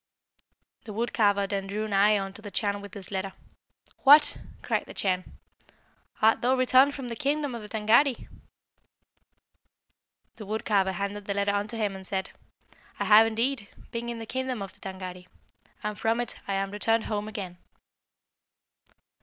"The 0.85 0.93
wood 0.93 1.13
carver 1.13 1.45
then 1.45 1.67
drew 1.67 1.87
nigh 1.87 2.19
unto 2.19 2.41
the 2.41 2.49
Chan 2.49 2.81
with 2.81 2.93
this 2.93 3.11
letter. 3.11 3.33
'What!' 3.97 4.39
cried 4.63 4.85
the 4.87 4.95
Chan, 4.95 5.37
'art 6.23 6.41
thou 6.41 6.55
returned 6.55 6.95
from 6.95 7.07
the 7.09 7.15
kingdom 7.15 7.53
of 7.53 7.61
the 7.61 7.69
Tângâri?' 7.69 8.27
The 10.37 10.45
wood 10.47 10.65
carver 10.65 10.93
handed 10.93 11.25
the 11.25 11.35
letter 11.35 11.53
unto 11.53 11.77
him, 11.77 11.95
and 11.95 12.07
said, 12.07 12.31
'I 12.99 13.05
have, 13.05 13.27
indeed, 13.27 13.67
been 13.91 14.09
in 14.09 14.17
the 14.17 14.25
kingdom 14.25 14.63
of 14.63 14.73
the 14.73 14.79
Tângâri, 14.79 15.27
and 15.83 15.99
from 15.99 16.19
it 16.19 16.35
I 16.47 16.53
am 16.55 16.71
returned 16.71 17.03
home 17.03 17.27
again.' 17.27 17.59